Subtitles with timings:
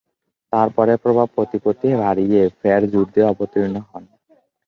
[0.53, 4.03] তার পরে প্রভাব প্রতিপত্তি বাড়িয়ে ফের যুদ্ধে অবতীর্ণ হন।